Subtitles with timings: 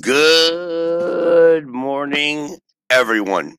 [0.00, 3.56] Good morning, everyone.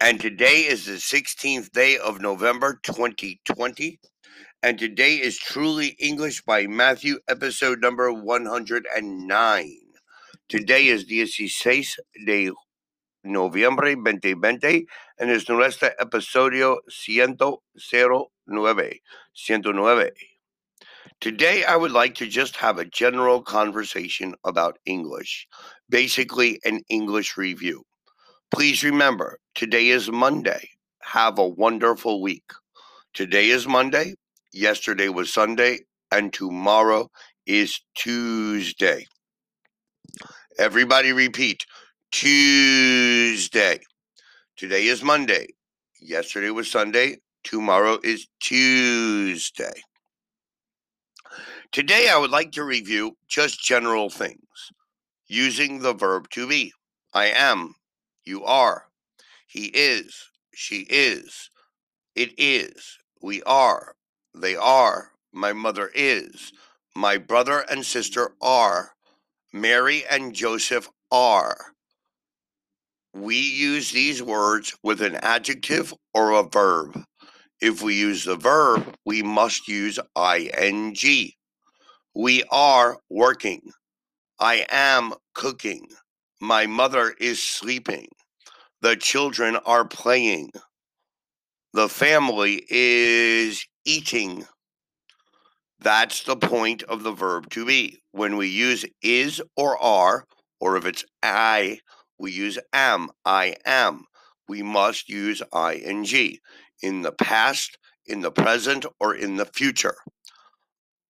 [0.00, 4.00] And today is the 16th day of November 2020.
[4.62, 9.72] And today is Truly English by Matthew, episode number 109.
[10.48, 12.50] Today is 16 de
[13.24, 14.86] noviembre 2020
[15.18, 19.00] and es nuestro episodio 109.
[19.34, 20.10] 109.
[21.20, 25.48] Today, I would like to just have a general conversation about English,
[25.90, 27.82] basically, an English review.
[28.52, 30.70] Please remember, today is Monday.
[31.02, 32.44] Have a wonderful week.
[33.14, 34.14] Today is Monday,
[34.52, 35.80] yesterday was Sunday,
[36.12, 37.10] and tomorrow
[37.46, 39.04] is Tuesday.
[40.56, 41.66] Everybody repeat
[42.12, 43.80] Tuesday.
[44.56, 45.48] Today is Monday.
[46.00, 47.16] Yesterday was Sunday.
[47.42, 49.82] Tomorrow is Tuesday.
[51.72, 54.72] Today, I would like to review just general things.
[55.26, 56.72] Using the verb to be.
[57.14, 57.74] I am,
[58.24, 58.84] you are,
[59.46, 60.14] he is,
[60.54, 61.50] she is,
[62.14, 63.94] it is, we are,
[64.34, 66.52] they are, my mother is,
[66.94, 68.92] my brother and sister are,
[69.52, 71.72] Mary and Joseph are.
[73.14, 77.04] We use these words with an adjective or a verb.
[77.60, 80.96] If we use the verb, we must use ing.
[82.14, 83.72] We are working.
[84.38, 85.88] I am cooking.
[86.40, 88.06] My mother is sleeping.
[88.80, 90.52] The children are playing.
[91.72, 94.46] The family is eating.
[95.80, 97.98] That's the point of the verb to be.
[98.12, 100.24] When we use is or are,
[100.60, 101.80] or if it's I,
[102.18, 103.10] we use am.
[103.24, 104.04] I am.
[104.48, 106.04] We must use ing
[106.82, 109.96] in the past, in the present, or in the future.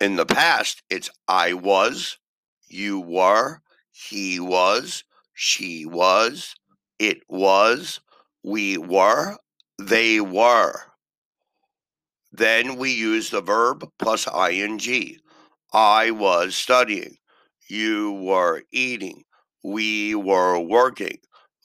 [0.00, 2.18] In the past, it's I was,
[2.68, 3.60] you were,
[3.92, 6.54] he was, she was,
[6.98, 8.00] it was,
[8.42, 9.36] we were,
[9.78, 10.92] they were.
[12.32, 15.18] Then we use the verb plus ing.
[15.72, 17.16] I was studying.
[17.68, 19.24] You were eating.
[19.62, 21.18] We were working.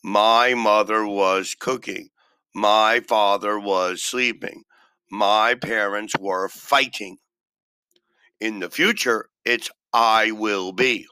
[0.04, 2.10] My mother was cooking.
[2.58, 4.64] My father was sleeping.
[5.12, 7.20] My parents were fighting.
[8.42, 11.08] In the future, it's I will be.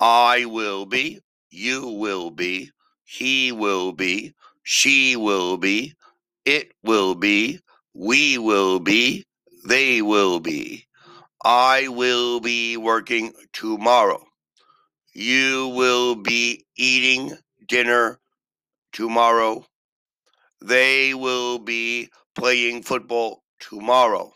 [0.00, 1.20] I will be,
[1.50, 2.72] you will be,
[3.04, 5.94] he will be, she will be,
[6.44, 7.60] it will be,
[7.94, 9.24] we will be,
[9.68, 10.86] they will be.
[11.44, 14.24] I will be working tomorrow.
[15.14, 17.36] You will be eating
[17.68, 18.18] dinner
[18.92, 19.64] tomorrow.
[20.62, 24.32] They will be playing football tomorrow.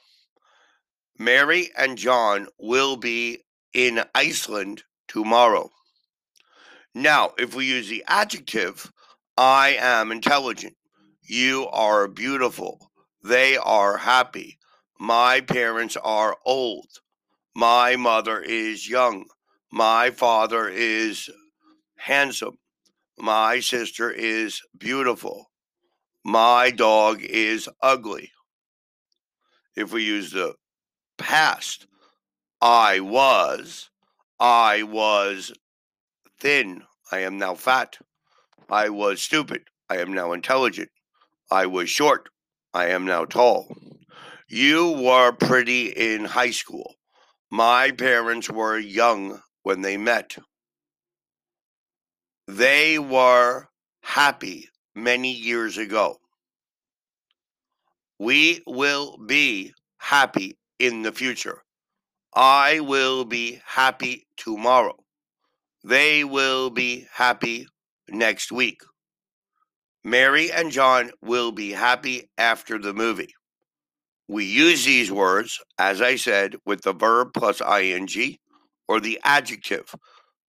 [1.18, 5.70] Mary and John will be in Iceland tomorrow.
[6.94, 8.90] Now, if we use the adjective,
[9.36, 10.74] I am intelligent.
[11.22, 12.90] You are beautiful.
[13.22, 14.58] They are happy.
[14.98, 16.88] My parents are old.
[17.54, 19.26] My mother is young.
[19.70, 21.30] My father is
[21.96, 22.58] handsome.
[23.18, 25.50] My sister is beautiful.
[26.28, 28.32] My dog is ugly.
[29.76, 30.56] If we use the
[31.18, 31.86] past.
[32.60, 33.90] I was.
[34.40, 35.52] I was
[36.40, 36.82] thin.
[37.12, 37.98] I am now fat.
[38.68, 39.68] I was stupid.
[39.88, 40.88] I am now intelligent.
[41.48, 42.28] I was short.
[42.74, 43.76] I am now tall.
[44.48, 46.96] You were pretty in high school.
[47.52, 50.38] My parents were young when they met.
[52.48, 53.68] They were
[54.02, 56.16] happy many years ago.
[58.18, 61.62] We will be happy in the future.
[62.34, 64.96] I will be happy tomorrow.
[65.84, 67.68] They will be happy
[68.08, 68.80] next week.
[70.02, 73.34] Mary and John will be happy after the movie.
[74.28, 78.36] We use these words, as I said, with the verb plus ing
[78.88, 79.94] or the adjective.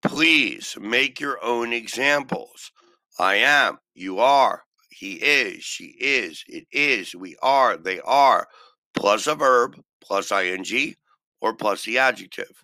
[0.04, 2.72] Please make your own examples.
[3.20, 8.48] I am, you are, he is, she is, it is, we are, they are,
[8.94, 10.96] plus a verb plus ing
[11.42, 12.64] or plus the adjective.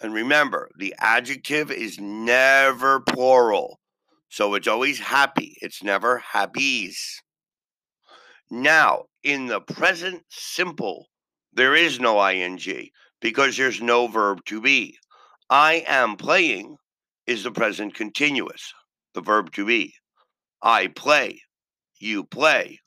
[0.00, 3.80] And remember, the adjective is never plural.
[4.30, 5.56] So it's always happy.
[5.60, 6.96] It's never happies.
[8.50, 11.06] Now, in the present simple,
[11.52, 14.98] there is no ing because there's no verb to be.
[15.50, 16.76] I am playing
[17.26, 18.72] is the present continuous,
[19.14, 19.94] the verb to be.
[20.62, 21.42] I play.
[21.98, 22.80] You play.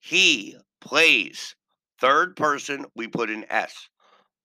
[0.00, 1.54] He plays.
[2.00, 3.88] Third person, we put an S.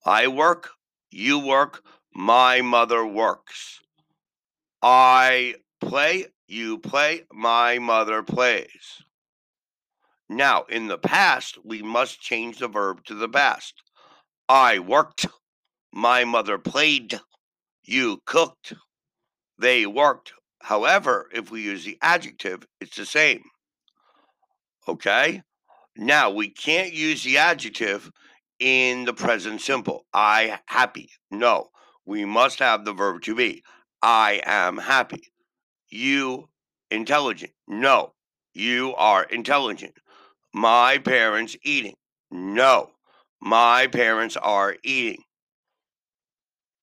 [0.04, 0.70] I work,
[1.10, 1.82] you work,
[2.14, 3.80] my mother works.
[4.82, 9.02] I play, you play, my mother plays.
[10.28, 13.82] Now, in the past, we must change the verb to the past.
[14.48, 15.26] I worked,
[15.92, 17.20] my mother played,
[17.82, 18.74] you cooked,
[19.58, 20.32] they worked.
[20.66, 23.44] However, if we use the adjective, it's the same.
[24.88, 25.44] Okay?
[25.96, 28.10] Now, we can't use the adjective
[28.58, 30.06] in the present simple.
[30.12, 31.10] I happy.
[31.30, 31.68] No,
[32.04, 33.62] we must have the verb to be.
[34.02, 35.30] I am happy.
[35.88, 36.48] You
[36.90, 37.52] intelligent.
[37.68, 38.14] No,
[38.52, 39.94] you are intelligent.
[40.52, 41.94] My parents eating.
[42.32, 42.90] No,
[43.40, 45.22] my parents are eating.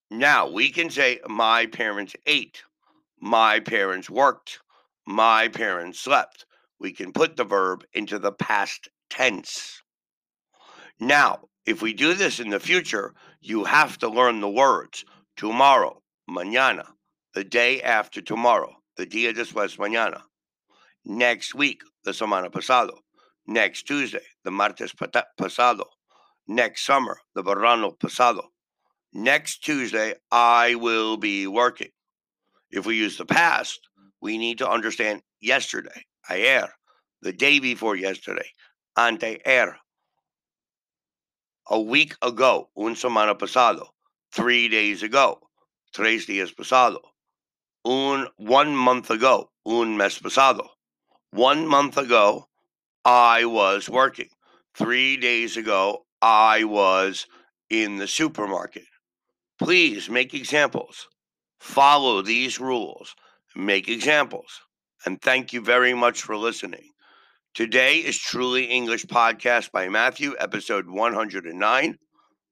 [0.10, 2.64] Now we can say my parents ate.
[3.26, 4.60] My parents worked.
[5.08, 6.46] My parents slept.
[6.78, 9.82] We can put the verb into the past tense.
[11.00, 15.06] Now, if we do this in the future, you have to learn the words
[15.38, 16.86] tomorrow, mañana,
[17.34, 20.24] the day after tomorrow, the día después mañana,
[21.06, 22.98] next week, the semana pasado,
[23.48, 24.94] next Tuesday, the martes
[25.40, 25.86] pasado,
[26.46, 28.50] next summer, the verano pasado,
[29.14, 31.92] next Tuesday, I will be working.
[32.74, 33.80] If we use the past,
[34.20, 36.70] we need to understand yesterday, ayer,
[37.22, 38.50] the day before yesterday,
[38.98, 39.76] anteayer,
[41.70, 43.90] a week ago, un semana pasado,
[44.34, 45.40] three days ago,
[45.94, 46.98] tres días pasado,
[47.86, 50.68] un one month ago, un mes pasado.
[51.30, 52.48] One month ago,
[53.06, 54.30] I was working.
[54.76, 57.28] Three days ago, I was
[57.70, 58.86] in the supermarket.
[59.60, 61.08] Please make examples.
[61.64, 63.16] Follow these rules.
[63.56, 64.60] Make examples.
[65.06, 66.90] And thank you very much for listening.
[67.54, 71.98] Today is Truly English Podcast by Matthew, episode 109.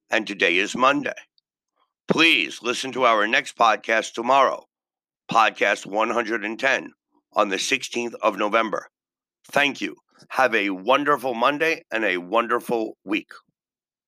[0.09, 1.13] And today is Monday.
[2.07, 4.63] Please listen to our next podcast tomorrow,
[5.29, 6.91] podcast 110,
[7.33, 8.87] on the 16th of November.
[9.51, 9.97] Thank you.
[10.29, 13.29] Have a wonderful Monday and a wonderful week.